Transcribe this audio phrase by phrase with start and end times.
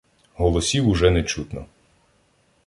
[0.35, 1.65] Голосів уже не чутно.